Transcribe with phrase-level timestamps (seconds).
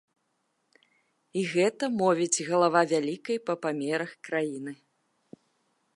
[1.41, 4.71] І гэта мовіць галава вялікай па памерах краіны.